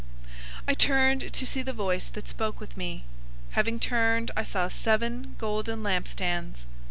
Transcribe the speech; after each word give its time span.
001:012 0.61 0.61
I 0.69 0.73
turned 0.73 1.33
to 1.33 1.45
see 1.45 1.61
the 1.61 1.73
voice 1.73 2.07
that 2.07 2.27
spoke 2.27 2.59
with 2.59 2.75
me. 2.75 3.03
Having 3.51 3.79
turned, 3.81 4.31
I 4.35 4.41
saw 4.41 4.67
seven 4.67 5.35
golden 5.37 5.83
lampstands. 5.83 6.65